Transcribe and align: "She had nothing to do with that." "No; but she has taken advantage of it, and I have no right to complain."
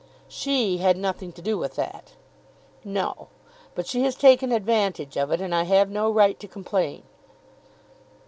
"She 0.27 0.77
had 0.79 0.97
nothing 0.97 1.31
to 1.33 1.43
do 1.43 1.59
with 1.59 1.75
that." 1.75 2.13
"No; 2.83 3.27
but 3.75 3.85
she 3.85 4.01
has 4.01 4.15
taken 4.15 4.51
advantage 4.51 5.15
of 5.15 5.31
it, 5.31 5.39
and 5.39 5.53
I 5.53 5.65
have 5.65 5.91
no 5.91 6.09
right 6.09 6.39
to 6.39 6.47
complain." 6.47 7.03